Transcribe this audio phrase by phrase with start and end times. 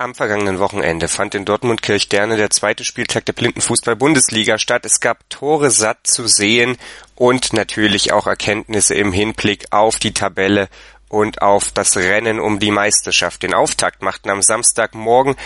[0.00, 4.86] Am vergangenen Wochenende fand in Dortmund-Kirchderne der zweite Spieltag der Blindenfußball-Bundesliga statt.
[4.86, 6.78] Es gab Tore satt zu sehen
[7.16, 10.70] und natürlich auch Erkenntnisse im Hinblick auf die Tabelle
[11.10, 13.42] und auf das Rennen um die Meisterschaft.
[13.42, 15.36] Den Auftakt machten am Samstagmorgen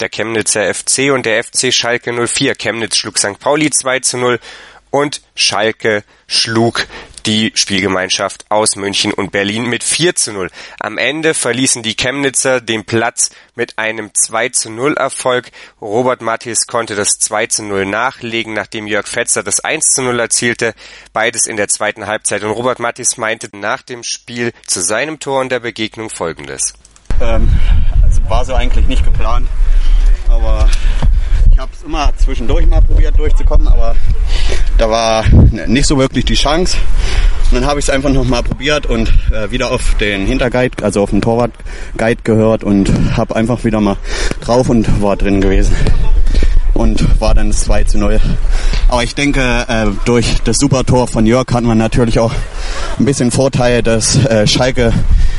[0.00, 2.56] der Chemnitzer FC und der FC Schalke 04.
[2.56, 3.38] Chemnitz schlug St.
[3.38, 4.40] Pauli 2 zu 0
[4.90, 6.88] und Schalke schlug
[7.26, 10.50] die Spielgemeinschaft aus München und Berlin mit 4 zu 0.
[10.78, 15.50] Am Ende verließen die Chemnitzer den Platz mit einem 2 zu 0 Erfolg.
[15.80, 20.18] Robert Mattis konnte das 2 zu 0 nachlegen, nachdem Jörg Fetzer das 1 zu 0
[20.18, 20.74] erzielte.
[21.12, 22.42] Beides in der zweiten Halbzeit.
[22.42, 26.74] Und Robert Mattis meinte nach dem Spiel zu seinem Tor und der Begegnung folgendes.
[27.20, 27.48] Ähm,
[28.02, 29.48] also war so eigentlich nicht geplant,
[30.28, 30.68] aber
[31.60, 33.94] habe es immer zwischendurch mal probiert durchzukommen, aber
[34.78, 35.26] da war
[35.66, 36.78] nicht so wirklich die Chance.
[37.50, 40.82] Und dann habe ich es einfach noch mal probiert und äh, wieder auf den Hinterguide,
[40.82, 43.98] also auf den Torwartguide gehört und habe einfach wieder mal
[44.40, 45.76] drauf und war drin gewesen.
[46.72, 48.18] Und war dann das 2 zu 0.
[48.88, 52.32] Aber ich denke, äh, durch das Supertor von Jörg hat man natürlich auch
[52.98, 54.94] ein bisschen Vorteil, dass äh, Schalke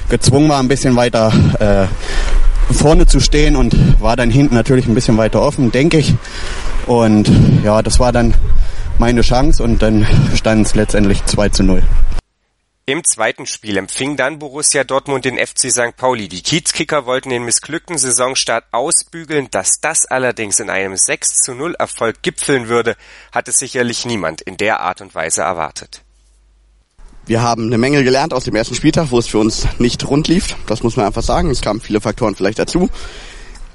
[0.08, 1.88] gezwungen war, ein bisschen weiter äh,
[2.72, 6.14] vorne zu stehen und war dann hinten natürlich ein bisschen weiter offen, denke ich.
[6.88, 7.31] Und
[7.64, 8.34] ja, das war dann
[8.98, 11.84] meine Chance und dann stand es letztendlich 2 zu 0.
[12.86, 15.95] Im zweiten Spiel empfing dann Borussia Dortmund den FC St.
[15.95, 16.28] Pauli.
[16.28, 19.48] Die Kiezkicker wollten den missglückten Saisonstart ausbügeln.
[19.52, 22.98] Dass das allerdings in einem 6 zu 0 Erfolg gipfeln würde,
[23.31, 26.02] hatte sicherlich niemand in der Art und Weise erwartet.
[27.32, 30.28] Wir haben eine Menge gelernt aus dem ersten Spieltag, wo es für uns nicht rund
[30.28, 30.58] lief.
[30.68, 31.50] Das muss man einfach sagen.
[31.50, 32.90] Es kamen viele Faktoren vielleicht dazu.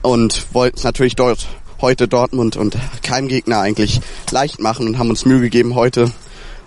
[0.03, 1.47] Und wollten es natürlich dort
[1.81, 6.13] heute Dortmund und keinem Gegner eigentlich leicht machen und haben uns Mühe gegeben heute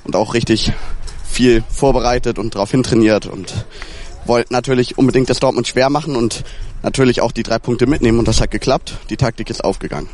[0.04, 0.74] und auch richtig
[1.30, 3.68] viel vorbereitet und darauf hintrainiert und
[4.26, 6.44] wollten natürlich unbedingt das Dortmund schwer machen und
[6.82, 8.98] natürlich auch die drei Punkte mitnehmen und das hat geklappt.
[9.12, 10.10] Die Taktik ist aufgegangen.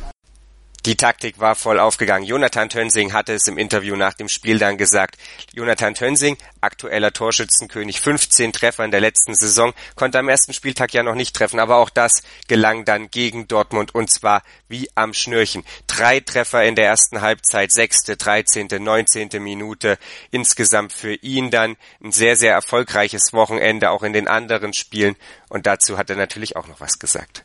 [0.85, 2.27] Die Taktik war voll aufgegangen.
[2.27, 5.15] Jonathan Tönsing hatte es im Interview nach dem Spiel dann gesagt.
[5.51, 11.01] Jonathan Tönsing, aktueller Torschützenkönig, 15 Treffer in der letzten Saison, konnte am ersten Spieltag ja
[11.01, 15.63] noch nicht treffen, aber auch das gelang dann gegen Dortmund und zwar wie am Schnürchen.
[15.87, 19.97] Drei Treffer in der ersten Halbzeit, sechste, dreizehnte, neunzehnte Minute.
[20.29, 25.15] Insgesamt für ihn dann ein sehr, sehr erfolgreiches Wochenende, auch in den anderen Spielen.
[25.49, 27.43] Und dazu hat er natürlich auch noch was gesagt.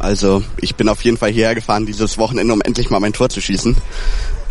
[0.00, 3.28] Also ich bin auf jeden Fall hierher gefahren dieses Wochenende, um endlich mal mein Tor
[3.28, 3.76] zu schießen.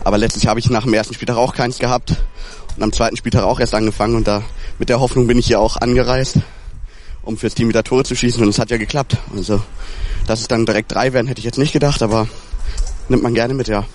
[0.04, 2.16] Aber letztlich habe ich nach dem ersten Spieltag auch keins gehabt
[2.78, 4.44] und am zweiten Spieltag auch erst angefangen und da
[4.78, 6.38] mit der Hoffnung bin ich hier auch angereist,
[7.24, 9.18] um fürs Team wieder Tore zu schießen und es hat ja geklappt.
[9.36, 9.62] Also
[10.28, 12.28] dass es dann direkt drei werden, hätte ich jetzt nicht gedacht, aber
[13.10, 13.86] nimmt man gerne mit, ja.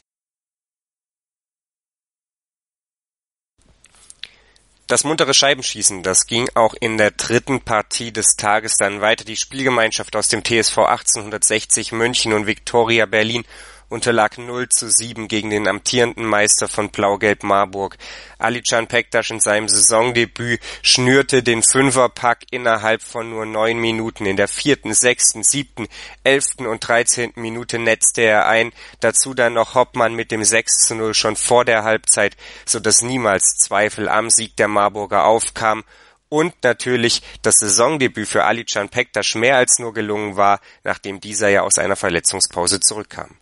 [4.86, 9.24] Das muntere Scheibenschießen, das ging auch in der dritten Partie des Tages dann weiter.
[9.24, 13.46] Die Spielgemeinschaft aus dem TSV 1860 München und Viktoria Berlin
[13.94, 17.96] unterlag 0 zu 7 gegen den amtierenden Meister von Blau-Gelb Marburg.
[18.38, 24.26] Alican Pektas in seinem Saisondebüt schnürte den Fünferpack innerhalb von nur neun Minuten.
[24.26, 25.86] In der vierten, sechsten, siebten,
[26.24, 28.72] elften und dreizehnten Minute netzte er ein.
[28.98, 33.00] Dazu dann noch Hoppmann mit dem 6 zu 0 schon vor der Halbzeit, so dass
[33.00, 35.84] niemals Zweifel am Sieg der Marburger aufkam
[36.28, 41.62] und natürlich das Saisondebüt für Alican Pektas mehr als nur gelungen war, nachdem dieser ja
[41.62, 43.36] aus einer Verletzungspause zurückkam.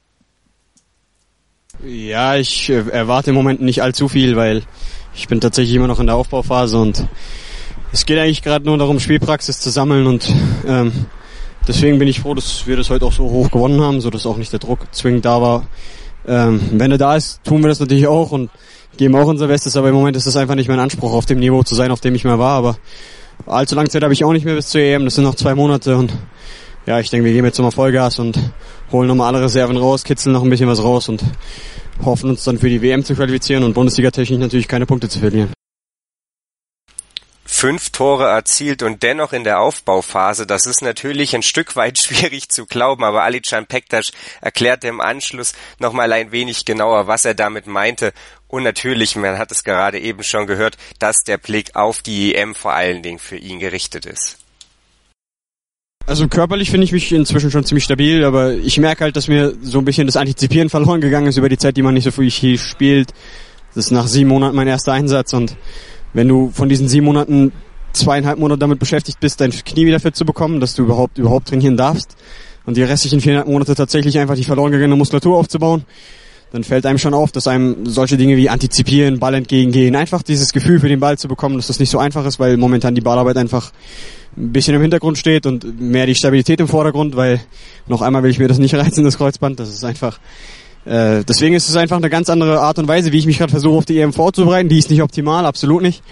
[1.85, 4.63] Ja, ich äh, erwarte im Moment nicht allzu viel, weil
[5.17, 7.09] ich bin tatsächlich immer noch in der Aufbauphase und
[7.91, 10.33] es geht eigentlich gerade nur darum, Spielpraxis zu sammeln und
[10.65, 10.93] ähm,
[11.67, 14.27] deswegen bin ich froh, dass wir das heute auch so hoch gewonnen haben, so dass
[14.27, 15.67] auch nicht der Druck zwingend da war.
[16.25, 18.51] Ähm, wenn er da ist, tun wir das natürlich auch und
[18.97, 21.41] geben auch unser Bestes, aber im Moment ist das einfach nicht mein Anspruch, auf dem
[21.41, 22.77] Niveau zu sein, auf dem ich mal war, aber
[23.45, 25.57] allzu lange Zeit habe ich auch nicht mehr bis zur EM, das sind noch zwei
[25.57, 26.13] Monate und
[26.87, 28.39] ja, ich denke, wir geben jetzt nochmal Vollgas und
[28.93, 31.23] holen nochmal alle Reserven raus, kitzeln noch ein bisschen was raus und
[32.05, 35.53] hoffen uns dann für die WM zu qualifizieren und Bundesliga-technisch natürlich keine Punkte zu verlieren.
[37.45, 42.49] Fünf Tore erzielt und dennoch in der Aufbauphase, das ist natürlich ein Stück weit schwierig
[42.49, 44.11] zu glauben, aber Alican Pektas
[44.41, 48.13] erklärte im Anschluss nochmal ein wenig genauer, was er damit meinte.
[48.49, 52.57] Und natürlich, man hat es gerade eben schon gehört, dass der Blick auf die EM
[52.57, 54.42] vor allen Dingen für ihn gerichtet ist.
[56.07, 59.55] Also körperlich finde ich mich inzwischen schon ziemlich stabil, aber ich merke halt, dass mir
[59.63, 62.11] so ein bisschen das Antizipieren verloren gegangen ist über die Zeit, die man nicht so
[62.11, 63.13] viel spielt.
[63.75, 65.57] Das ist nach sieben Monaten mein erster Einsatz und
[66.13, 67.53] wenn du von diesen sieben Monaten
[67.93, 71.49] zweieinhalb Monate damit beschäftigt bist, dein Knie wieder fit zu bekommen, dass du überhaupt überhaupt
[71.49, 72.17] trainieren darfst
[72.67, 75.85] und die restlichen viereinhalb Monate tatsächlich einfach die verloren gegangene Muskulatur aufzubauen,
[76.53, 80.53] dann fällt einem schon auf, dass einem solche Dinge wie antizipieren, Ball entgegengehen, einfach dieses
[80.53, 83.01] Gefühl für den Ball zu bekommen, dass das nicht so einfach ist, weil momentan die
[83.01, 83.73] Ballarbeit einfach
[84.37, 87.41] ein bisschen im Hintergrund steht und mehr die Stabilität im Vordergrund, weil
[87.87, 90.19] noch einmal will ich mir das nicht reizen, das Kreuzband, das ist einfach
[90.85, 93.51] äh, deswegen ist es einfach eine ganz andere Art und Weise, wie ich mich gerade
[93.51, 94.69] versuche, auf die EM vorzubereiten.
[94.69, 96.03] Die ist nicht optimal, absolut nicht.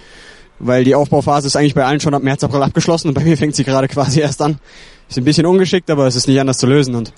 [0.58, 3.36] Weil die Aufbauphase ist eigentlich bei allen schon ab März, April abgeschlossen und bei mir
[3.38, 4.60] fängt sie gerade quasi erst an.
[5.08, 7.12] Ist ein bisschen ungeschickt, aber es ist nicht anders zu lösen und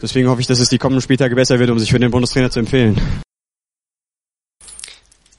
[0.00, 2.50] deswegen hoffe ich, dass es die kommenden Spieltage besser wird, um sich für den Bundestrainer
[2.50, 2.98] zu empfehlen.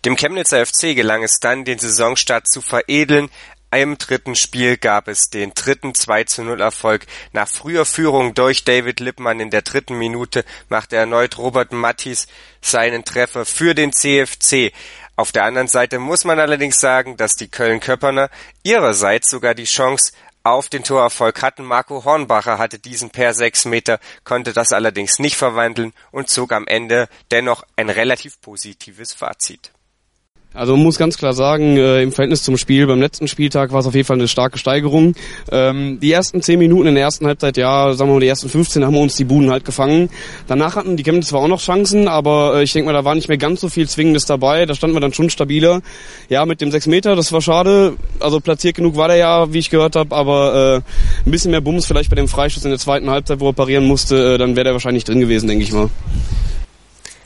[0.06, 3.30] Dem Chemnitzer FC gelang es dann, den Saisonstart zu veredeln.
[3.76, 7.06] Im dritten Spiel gab es den dritten 2 zu 0 Erfolg.
[7.34, 12.28] Nach früher Führung durch David Lippmann in der dritten Minute machte erneut Robert Mattis
[12.62, 14.72] seinen Treffer für den CFC.
[15.18, 18.30] Auf der anderen Seite muss man allerdings sagen, dass die Köln-Köpperner
[18.64, 20.14] ihrerseits sogar die Chance
[20.44, 21.66] auf den Torerfolg hatten.
[21.66, 26.66] Marco Hornbacher hatte diesen per sechs Meter, konnte das allerdings nicht verwandeln und zog am
[26.66, 29.72] Ende dennoch ein relativ positives Fazit.
[30.56, 33.82] Also man muss ganz klar sagen, äh, im Verhältnis zum Spiel beim letzten Spieltag war
[33.82, 35.14] es auf jeden Fall eine starke Steigerung.
[35.52, 38.48] Ähm, die ersten 10 Minuten in der ersten Halbzeit, ja, sagen wir mal, die ersten
[38.48, 40.10] 15 haben wir uns die Buden halt gefangen.
[40.48, 43.16] Danach hatten die Chemnitz zwar auch noch Chancen, aber äh, ich denke mal, da war
[43.16, 44.66] nicht mehr ganz so viel Zwingendes dabei.
[44.66, 45.82] Da standen wir dann schon stabiler.
[46.30, 47.98] Ja, mit dem 6 Meter, das war schade.
[48.22, 51.62] Also platziert genug war der ja, wie ich gehört habe, aber äh, ein bisschen mehr
[51.62, 54.56] Bums vielleicht bei dem Freischuss in der zweiten Halbzeit, wo er parieren musste, äh, dann
[54.56, 55.90] wäre der wahrscheinlich drin gewesen, denke ich mal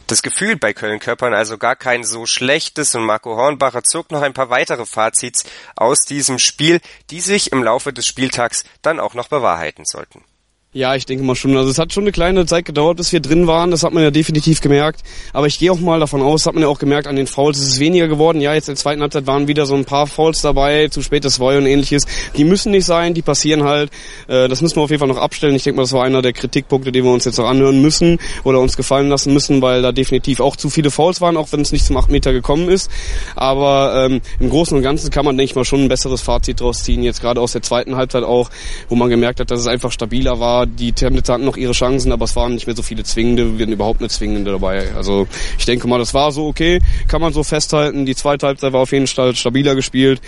[0.09, 4.33] das Gefühl bei Köln-Körpern also gar kein so schlechtes und Marco Hornbacher zog noch ein
[4.33, 5.43] paar weitere Fazits
[5.75, 10.23] aus diesem Spiel, die sich im Laufe des Spieltags dann auch noch bewahrheiten sollten.
[10.71, 11.57] Ja, ich denke mal schon.
[11.57, 13.71] Also es hat schon eine kleine Zeit gedauert, bis wir drin waren.
[13.71, 15.01] Das hat man ja definitiv gemerkt.
[15.33, 17.57] Aber ich gehe auch mal davon aus, hat man ja auch gemerkt an den Fouls,
[17.57, 18.39] es ist weniger geworden.
[18.39, 21.39] Ja, jetzt in der zweiten Halbzeit waren wieder so ein paar Fouls dabei, zu spätes
[21.39, 22.05] Voy und ähnliches.
[22.37, 23.89] Die müssen nicht sein, die passieren halt.
[24.27, 25.55] Äh, das müssen wir auf jeden Fall noch abstellen.
[25.55, 28.19] Ich denke mal, das war einer der Kritikpunkte, den wir uns jetzt noch anhören müssen
[28.43, 31.61] oder uns gefallen lassen müssen, weil da definitiv auch zu viele Fouls waren, auch wenn
[31.61, 32.91] es nicht zum 8 Meter gekommen ist.
[33.35, 36.61] Aber ähm, im Großen und Ganzen kann man, denke ich mal, schon ein besseres Fazit
[36.61, 37.01] draus ziehen.
[37.01, 38.51] Jetzt gerade aus der zweiten Halbzeit auch,
[38.87, 42.11] wo man gemerkt hat, dass es einfach stabiler war die Chemnitzer hatten noch ihre Chancen,
[42.11, 44.93] aber es waren nicht mehr so viele zwingende, wir hatten überhaupt eine zwingende dabei.
[44.95, 45.27] Also
[45.57, 48.05] ich denke mal, das war so okay, kann man so festhalten.
[48.05, 50.21] Die zweite Halbzeit war auf jeden Fall stabiler gespielt.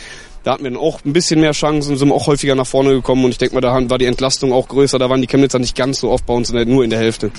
[0.44, 3.26] Da hatten wir dann auch ein bisschen mehr Chancen, sind auch häufiger nach vorne gekommen
[3.26, 5.76] und ich denke mal, da war die Entlastung auch größer, da waren die Chemnitzer nicht
[5.76, 7.32] ganz so oft bei uns, nur in der Hälfte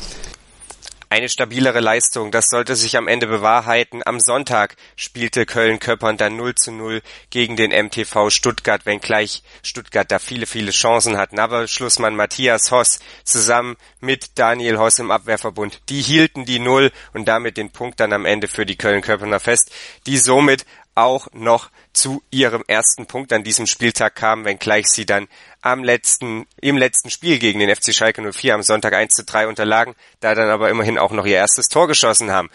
[1.12, 2.30] eine stabilere Leistung.
[2.30, 4.00] Das sollte sich am Ende bewahrheiten.
[4.06, 10.18] Am Sonntag spielte Köln-Köppern dann 0 zu 0 gegen den MTV Stuttgart, wenngleich Stuttgart da
[10.18, 11.38] viele, viele Chancen hatten.
[11.38, 17.28] Aber Schlussmann Matthias Hoss zusammen mit Daniel Hoss im Abwehrverbund, die hielten die Null und
[17.28, 19.70] damit den Punkt dann am Ende für die Köln-Köpperner fest,
[20.06, 25.28] die somit auch noch zu ihrem ersten Punkt an diesem Spieltag kamen, wenngleich sie dann
[25.60, 29.48] am letzten, im letzten Spiel gegen den FC Schalke 04 am Sonntag 1 zu 3
[29.48, 32.50] unterlagen, da dann aber immerhin auch noch ihr erstes Tor geschossen haben.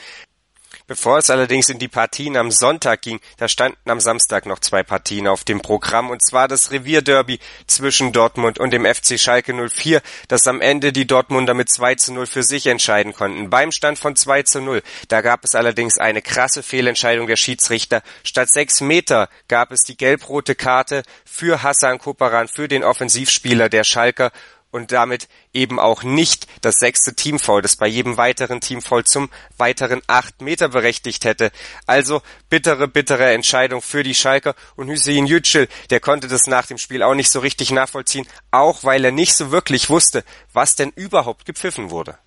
[0.88, 4.84] Bevor es allerdings in die Partien am Sonntag ging, da standen am Samstag noch zwei
[4.84, 10.02] Partien auf dem Programm, und zwar das Revierderby zwischen Dortmund und dem FC Schalke 04,
[10.30, 13.50] das am Ende die Dortmunder mit 2 zu 0 für sich entscheiden konnten.
[13.50, 18.02] Beim Stand von 2 zu 0, da gab es allerdings eine krasse Fehlentscheidung der Schiedsrichter.
[18.24, 23.84] Statt sechs Meter gab es die gelb-rote Karte für Hassan Koparan, für den Offensivspieler der
[23.84, 24.32] Schalker,
[24.72, 30.02] und damit eben auch nicht das sechste Teamfoul, das bei jedem weiteren Teamfoul zum weiteren
[30.08, 31.52] acht Meter berechtigt hätte.
[31.86, 36.78] Also bittere, bittere Entscheidung für die Schalker und Hüseyin Yücel, der konnte das nach dem
[36.78, 40.92] Spiel auch nicht so richtig nachvollziehen, auch weil er nicht so wirklich wusste, was denn
[40.96, 42.18] überhaupt gepfiffen wurde.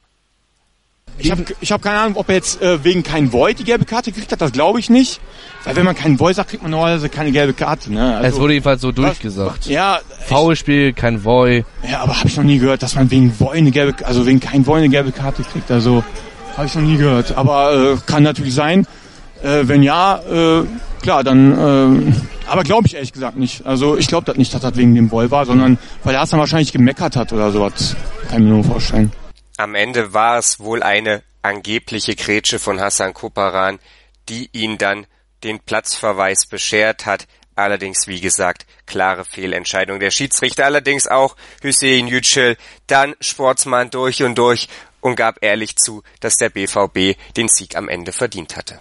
[1.18, 3.84] Ich habe ich hab keine Ahnung, ob er jetzt äh, wegen kein Void die gelbe
[3.84, 5.20] Karte gekriegt hat, das glaube ich nicht.
[5.64, 7.92] Weil wenn man keinen Void sagt, kriegt man normalerweise keine gelbe Karte.
[7.92, 8.16] Ne?
[8.16, 9.66] Also, es wurde jedenfalls so durchgesagt.
[9.66, 10.00] Ja.
[10.26, 11.66] Foulspiel, kein Void.
[11.88, 14.40] Ja, aber habe ich noch nie gehört, dass man wegen Void eine gelbe, also wegen
[14.40, 15.70] kein Void eine gelbe Karte kriegt.
[15.70, 16.02] Also
[16.56, 17.36] habe ich noch nie gehört.
[17.36, 18.86] Aber äh, kann natürlich sein.
[19.42, 20.64] Äh, wenn ja, äh,
[21.02, 22.08] klar, dann.
[22.08, 22.12] Äh,
[22.46, 23.64] aber glaube ich ehrlich gesagt nicht.
[23.64, 26.30] Also ich glaube das nicht, dass das wegen dem Void war, sondern weil er es
[26.30, 27.94] dann wahrscheinlich gemeckert hat oder sowas.
[28.28, 29.12] Kann ich mir nur vorstellen.
[29.60, 33.78] Am Ende war es wohl eine angebliche Grätsche von Hassan Koparan,
[34.30, 35.06] die ihn dann
[35.44, 37.26] den Platzverweis beschert hat.
[37.56, 40.64] Allerdings, wie gesagt, klare Fehlentscheidung der Schiedsrichter.
[40.64, 44.66] Allerdings auch Hüseyin Yücel, dann Sportsmann durch und durch
[45.02, 48.78] und gab ehrlich zu, dass der BVB den Sieg am Ende verdient hatte.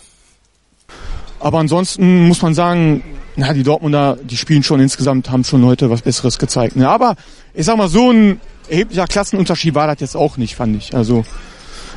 [1.41, 3.03] Aber ansonsten muss man sagen,
[3.36, 6.77] na, die Dortmunder, die spielen schon insgesamt, haben schon heute was Besseres gezeigt.
[6.77, 6.88] Ne?
[6.88, 7.17] Aber
[7.53, 10.93] ich sag mal, so ein erheblicher Klassenunterschied war das jetzt auch nicht, fand ich.
[10.95, 11.25] Also,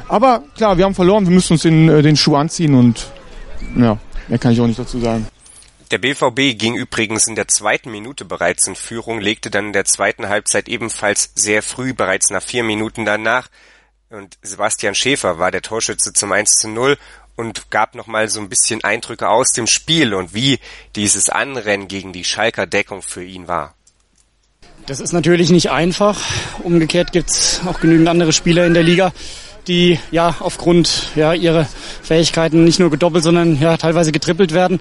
[0.08, 3.06] aber klar, wir haben verloren, wir müssen uns den, äh, den Schuh anziehen und
[3.76, 3.98] ja,
[4.28, 5.26] mehr kann ich auch nicht dazu sagen.
[5.90, 9.84] Der BVB ging übrigens in der zweiten Minute bereits in Führung, legte dann in der
[9.84, 13.48] zweiten Halbzeit ebenfalls sehr früh, bereits nach vier Minuten danach.
[14.08, 16.96] Und Sebastian Schäfer war der Torschütze zum 1 zu 0
[17.36, 20.60] und gab nochmal so ein bisschen Eindrücke aus dem Spiel und wie
[20.96, 23.74] dieses Anrennen gegen die Schalker Deckung für ihn war.
[24.86, 26.20] Das ist natürlich nicht einfach.
[26.64, 29.12] Umgekehrt gibt's auch genügend andere Spieler in der Liga,
[29.68, 31.68] die ja aufgrund ja ihrer
[32.02, 34.80] Fähigkeiten nicht nur gedoppelt, sondern ja teilweise getrippelt werden.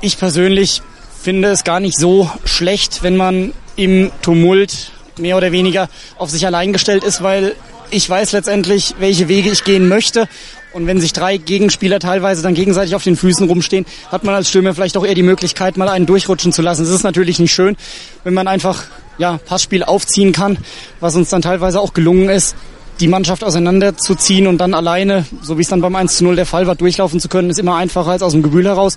[0.00, 0.80] Ich persönlich
[1.20, 6.46] finde es gar nicht so schlecht, wenn man im Tumult mehr oder weniger auf sich
[6.46, 7.54] allein gestellt ist, weil
[7.90, 10.26] ich weiß letztendlich, welche Wege ich gehen möchte.
[10.72, 14.48] Und wenn sich drei Gegenspieler teilweise dann gegenseitig auf den Füßen rumstehen, hat man als
[14.48, 16.82] Stürmer vielleicht auch eher die Möglichkeit, mal einen durchrutschen zu lassen.
[16.82, 17.76] Es ist natürlich nicht schön,
[18.24, 18.84] wenn man einfach
[19.18, 20.58] ja, Passspiel aufziehen kann,
[21.00, 22.56] was uns dann teilweise auch gelungen ist,
[23.00, 26.46] die Mannschaft auseinanderzuziehen und dann alleine, so wie es dann beim 1 zu 0 der
[26.46, 28.96] Fall war, durchlaufen zu können, ist immer einfacher als aus dem Gebühl heraus.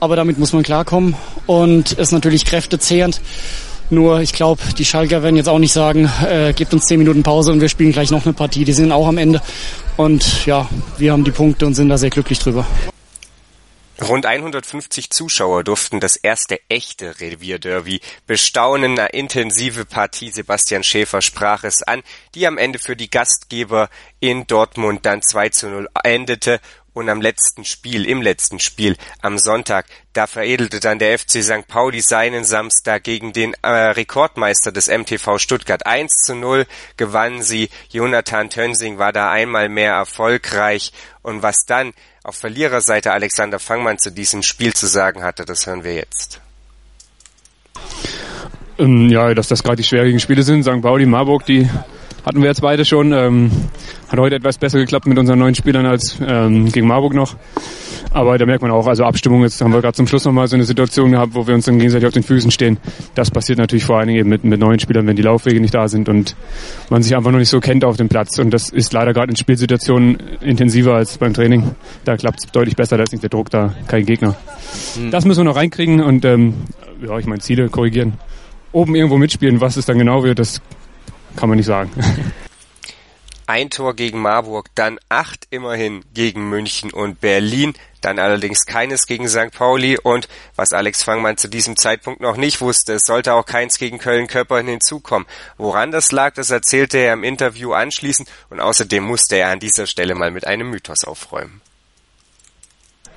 [0.00, 1.14] Aber damit muss man klarkommen
[1.46, 3.20] und ist natürlich kräftezehrend.
[3.90, 7.22] Nur ich glaube, die Schalker werden jetzt auch nicht sagen, äh, gebt uns zehn Minuten
[7.22, 8.64] Pause und wir spielen gleich noch eine Partie.
[8.64, 9.42] Die sind auch am Ende.
[9.96, 12.66] Und ja, wir haben die Punkte und sind da sehr glücklich drüber.
[14.02, 18.98] Rund 150 Zuschauer durften das erste echte Revierderby bestaunen.
[18.98, 22.02] Eine intensive Partie, Sebastian Schäfer sprach es an,
[22.34, 26.60] die am Ende für die Gastgeber in Dortmund dann 2 zu 0 endete
[26.94, 31.66] und am letzten Spiel, im letzten Spiel am Sonntag, da veredelte dann der FC St.
[31.66, 35.86] Pauli seinen Samstag gegen den äh, Rekordmeister des MTV Stuttgart.
[35.86, 36.66] 1 zu 0
[36.96, 37.70] gewannen sie.
[37.90, 40.92] Jonathan Tönsing war da einmal mehr erfolgreich.
[41.22, 41.94] Und was dann
[42.24, 46.40] auf Verliererseite Alexander Fangmann zu diesem Spiel zu sagen hatte, das hören wir jetzt.
[48.78, 50.62] Ähm, ja, dass das gerade die schwierigen Spiele sind.
[50.62, 50.80] St.
[50.82, 51.68] Pauli, Marburg, die
[52.24, 53.12] hatten wir jetzt beide schon.
[53.12, 53.50] Ähm,
[54.08, 57.36] hat heute etwas besser geklappt mit unseren neuen Spielern als ähm, gegen Marburg noch.
[58.12, 60.56] Aber da merkt man auch, also Abstimmung, jetzt haben wir gerade zum Schluss nochmal so
[60.56, 62.78] eine Situation gehabt, wo wir uns dann gegenseitig auf den Füßen stehen.
[63.14, 65.74] Das passiert natürlich vor allen Dingen eben mit, mit neuen Spielern, wenn die Laufwege nicht
[65.74, 66.36] da sind und
[66.90, 68.38] man sich einfach noch nicht so kennt auf dem Platz.
[68.38, 71.70] Und das ist leider gerade in Spielsituationen intensiver als beim Training.
[72.04, 74.36] Da klappt es deutlich besser, da ist nicht der Druck da, kein Gegner.
[74.98, 75.10] Mhm.
[75.10, 76.54] Das müssen wir noch reinkriegen und ähm,
[77.00, 78.14] ja, ich meine Ziele korrigieren.
[78.72, 80.60] Oben irgendwo mitspielen, was es dann genau wird, das
[81.36, 81.90] kann man nicht sagen.
[83.46, 89.28] Ein Tor gegen Marburg, dann acht immerhin gegen München und Berlin, dann allerdings keines gegen
[89.28, 89.50] St.
[89.52, 93.78] Pauli und was Alex Fangmann zu diesem Zeitpunkt noch nicht wusste, es sollte auch keins
[93.78, 95.26] gegen Köln-Köppern hinzukommen.
[95.56, 99.86] Woran das lag, das erzählte er im Interview anschließend und außerdem musste er an dieser
[99.86, 101.60] Stelle mal mit einem Mythos aufräumen.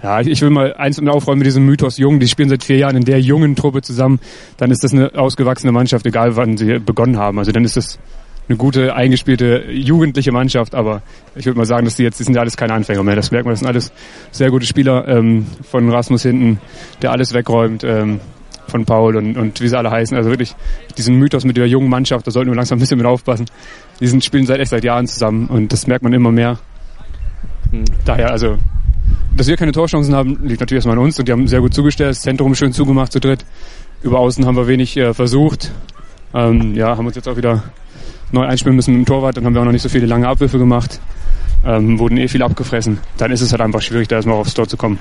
[0.03, 2.19] Ja, ich will mal eins aufräumen mit diesem Mythos Jung.
[2.19, 4.19] Die spielen seit vier Jahren in der jungen Truppe zusammen.
[4.57, 7.39] Dann ist das eine ausgewachsene Mannschaft, egal wann sie begonnen haben.
[7.39, 7.97] Also dann ist das
[8.47, 10.75] eine gute, eingespielte, jugendliche Mannschaft.
[10.75, 11.01] Aber
[11.35, 13.15] ich würde mal sagen, dass die jetzt, die sind ja alles keine Anfänger mehr.
[13.15, 13.91] Das merkt man, das sind alles
[14.31, 15.07] sehr gute Spieler.
[15.07, 16.59] Ähm, von Rasmus hinten,
[17.01, 17.83] der alles wegräumt.
[17.83, 18.19] Ähm,
[18.67, 20.17] von Paul und, und wie sie alle heißen.
[20.17, 20.55] Also wirklich
[20.97, 23.45] diesen Mythos mit der jungen Mannschaft, da sollten wir langsam ein bisschen mit aufpassen.
[23.99, 26.57] Die sind, spielen seit echt seit Jahren zusammen und das merkt man immer mehr.
[27.71, 27.85] Hm.
[28.05, 28.57] Daher, also
[29.35, 31.73] dass wir keine Torchancen haben, liegt natürlich erstmal an uns und die haben sehr gut
[31.73, 33.45] zugestellt, das Zentrum schön zugemacht zu dritt.
[34.01, 35.71] Über außen haben wir wenig äh, versucht.
[36.33, 37.63] Ähm, ja, haben uns jetzt auch wieder
[38.35, 40.27] neu einspielen müssen mit dem Torwart, dann haben wir auch noch nicht so viele lange
[40.27, 40.99] Abwürfe gemacht.
[41.65, 42.99] Ähm, wurden eh viel abgefressen.
[43.17, 44.99] Dann ist es halt einfach schwierig, da erstmal aufs Tor zu kommen.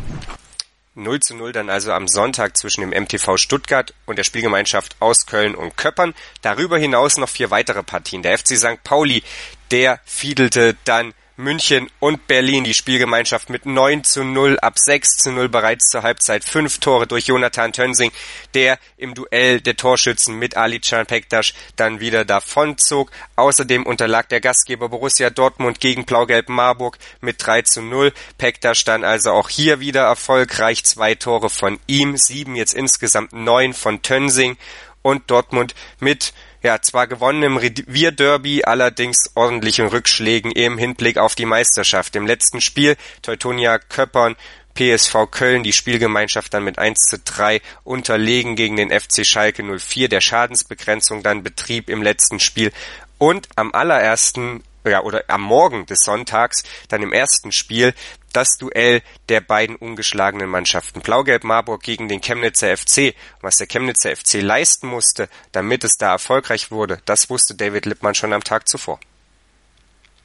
[0.94, 5.26] 0 zu 0 dann also am Sonntag zwischen dem MTV Stuttgart und der Spielgemeinschaft aus
[5.26, 6.14] Köln und Köppern.
[6.40, 8.22] Darüber hinaus noch vier weitere Partien.
[8.22, 8.82] Der FC St.
[8.84, 9.22] Pauli,
[9.70, 15.32] der fiedelte dann München und Berlin die Spielgemeinschaft mit 9 zu 0 ab 6 zu
[15.32, 16.44] 0 bereits zur Halbzeit.
[16.44, 18.12] Fünf Tore durch Jonathan Tönsing,
[18.54, 23.10] der im Duell der Torschützen mit Ali Can Pektas dann wieder davonzog.
[23.34, 28.12] Außerdem unterlag der Gastgeber Borussia Dortmund gegen Blau-Gelb Marburg mit 3 zu 0.
[28.38, 30.84] Pektas dann also auch hier wieder erfolgreich.
[30.84, 34.56] Zwei Tore von ihm, sieben jetzt insgesamt neun von Tönsing
[35.02, 36.32] und Dortmund mit
[36.64, 42.16] ja, zwar gewonnenem Revierderby, allerdings ordentlichen Rückschlägen im Hinblick auf die Meisterschaft.
[42.16, 44.34] Im letzten Spiel Teutonia Köppern
[44.74, 50.08] PSV Köln die Spielgemeinschaft dann mit 1 zu 3 unterlegen gegen den FC Schalke 04,
[50.08, 52.72] der Schadensbegrenzung dann betrieb im letzten Spiel
[53.18, 57.94] und am allerersten ja, oder am Morgen des Sonntags, dann im ersten Spiel,
[58.34, 61.00] das Duell der beiden ungeschlagenen Mannschaften.
[61.00, 63.14] Blau-Gelb Marburg gegen den Chemnitzer FC.
[63.40, 68.14] was der Chemnitzer FC leisten musste, damit es da erfolgreich wurde, das wusste David Lippmann
[68.14, 68.98] schon am Tag zuvor.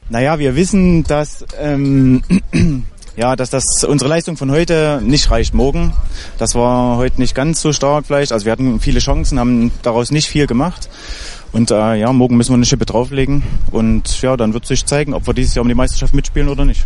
[0.09, 2.23] Naja, wir wissen, dass ähm,
[3.15, 5.93] ja, dass das unsere Leistung von heute nicht reicht morgen.
[6.37, 8.31] Das war heute nicht ganz so stark vielleicht.
[8.31, 10.89] Also wir hatten viele Chancen, haben daraus nicht viel gemacht.
[11.51, 13.43] Und äh, ja, morgen müssen wir eine Schippe drauflegen.
[13.71, 16.65] Und ja, dann wird sich zeigen, ob wir dieses Jahr um die Meisterschaft mitspielen oder
[16.65, 16.85] nicht.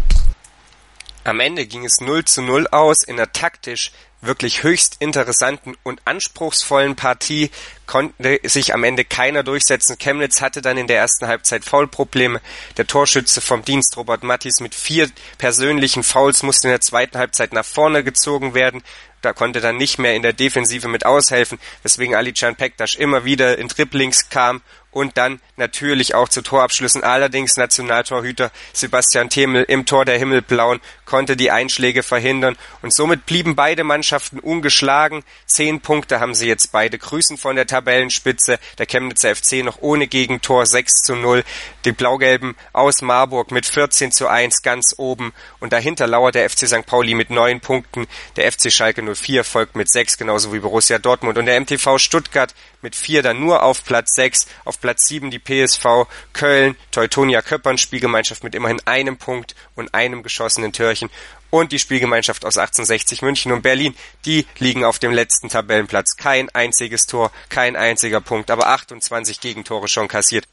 [1.26, 6.02] Am Ende ging es 0 zu 0 aus in einer taktisch wirklich höchst interessanten und
[6.06, 7.50] anspruchsvollen Partie
[7.86, 9.98] konnte sich am Ende keiner durchsetzen.
[9.98, 12.42] Chemnitz hatte dann in der ersten Halbzeit Foulprobleme.
[12.78, 17.54] Der Torschütze vom Dienst Robert Mattis mit vier persönlichen Fouls musste in der zweiten Halbzeit
[17.54, 18.84] nach vorne gezogen werden.
[19.22, 23.24] Da konnte dann nicht mehr in der Defensive mit aushelfen, weswegen Ali Can Pektas immer
[23.24, 24.62] wieder in Dribblings kam
[24.94, 27.04] und dann natürlich auch zu Torabschlüssen.
[27.04, 33.56] Allerdings Nationaltorhüter Sebastian Themel im Tor der Himmelblauen konnte die Einschläge verhindern und somit blieben
[33.56, 35.24] beide Mannschaften ungeschlagen.
[35.46, 36.98] Zehn Punkte haben sie jetzt beide.
[36.98, 38.60] Grüßen von der Tabellenspitze.
[38.78, 41.44] Der Chemnitzer FC noch ohne Gegentor 6 zu 0.
[41.86, 46.68] Die Blaugelben aus Marburg mit 14 zu 1 ganz oben und dahinter lauert der FC
[46.68, 46.86] St.
[46.86, 48.08] Pauli mit neun Punkten.
[48.36, 52.54] Der FC Schalke 04 folgt mit sechs, genauso wie Borussia Dortmund und der MTV Stuttgart
[52.84, 54.48] mit vier dann nur auf Platz sechs.
[54.66, 60.24] Auf Platz sieben die PSV Köln, Teutonia Köppern, Spielgemeinschaft mit immerhin einem Punkt und einem
[60.24, 61.10] geschossenen Törchen
[61.50, 66.18] und die Spielgemeinschaft aus 1860 München und Berlin, die liegen auf dem letzten Tabellenplatz.
[66.18, 70.46] Kein einziges Tor, kein einziger Punkt, aber 28 Gegentore schon kassiert.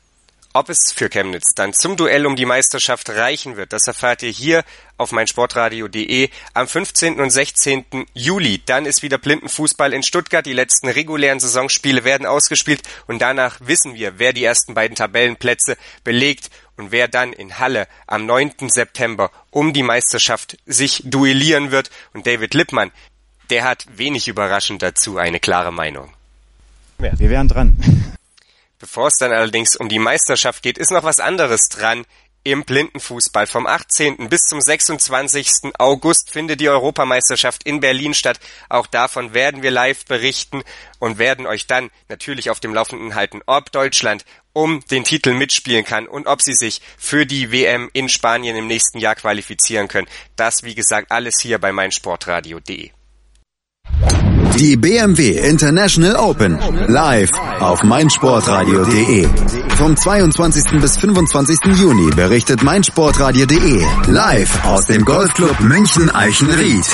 [0.52, 4.30] Ob es für Chemnitz dann zum Duell um die Meisterschaft reichen wird, das erfahrt ihr
[4.30, 4.64] hier
[4.97, 7.21] auf meinsportradio.de am 15.
[7.21, 7.85] und 16.
[8.14, 8.61] Juli.
[8.66, 10.45] Dann ist wieder Blindenfußball in Stuttgart.
[10.45, 15.76] Die letzten regulären Saisonspiele werden ausgespielt und danach wissen wir, wer die ersten beiden Tabellenplätze
[16.02, 18.71] belegt und wer dann in Halle am 9.
[18.71, 21.90] September um die Meisterschaft sich duellieren wird.
[22.12, 22.90] Und David Lippmann,
[23.50, 26.12] der hat wenig überraschend dazu eine klare Meinung.
[26.99, 28.16] Wir wären dran.
[28.81, 32.07] Bevor es dann allerdings um die Meisterschaft geht, ist noch was anderes dran
[32.43, 33.47] im Blindenfußball.
[33.47, 34.31] Vom 18.
[34.31, 35.75] bis zum 26.
[35.79, 38.41] August findet die Europameisterschaft in Berlin statt.
[38.71, 40.63] Auch davon werden wir live berichten
[40.99, 45.85] und werden euch dann natürlich auf dem Laufenden halten, ob Deutschland um den Titel mitspielen
[45.85, 50.09] kann und ob sie sich für die WM in Spanien im nächsten Jahr qualifizieren können.
[50.37, 52.93] Das, wie gesagt, alles hier bei meinsportradio.de.
[54.59, 59.26] Die BMW International Open live auf meinsportradio.de.
[59.76, 60.81] Vom 22.
[60.81, 61.79] bis 25.
[61.79, 66.85] Juni berichtet meinsportradio.de live aus dem Golfclub München Eichenried.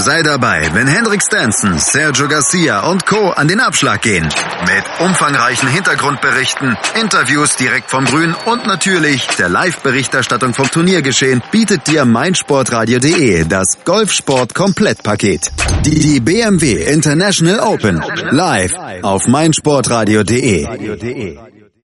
[0.00, 3.32] Sei dabei, wenn Hendrik Stenson, Sergio Garcia und Co.
[3.32, 4.24] an den Abschlag gehen.
[4.24, 12.06] Mit umfangreichen Hintergrundberichten, Interviews direkt vom Grün und natürlich der Live-Berichterstattung vom Turniergeschehen bietet dir
[12.06, 15.50] meinsportradio.de das Golfsport-Komplettpaket.
[15.84, 21.59] Die BMW International Open live auf meinsportradio.de.